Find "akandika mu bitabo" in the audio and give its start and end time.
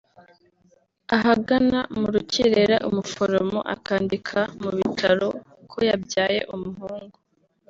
3.75-5.27